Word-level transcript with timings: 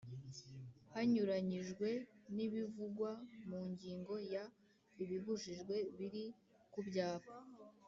Hanyuranyijwe 0.93 1.89
n 2.35 2.37
ibivugwa 2.45 3.11
mu 3.49 3.59
ngingo 3.71 4.13
ya 4.33 4.43
ibibujijwe 5.01 5.75
biri 5.97 6.23
ku 6.71 6.79
byapa 6.87 7.33